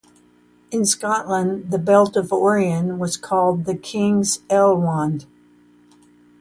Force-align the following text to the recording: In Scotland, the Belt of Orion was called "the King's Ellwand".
In 0.71 0.83
Scotland, 0.83 1.69
the 1.69 1.77
Belt 1.77 2.15
of 2.15 2.33
Orion 2.33 2.97
was 2.97 3.17
called 3.17 3.65
"the 3.65 3.75
King's 3.75 4.39
Ellwand". 4.49 5.27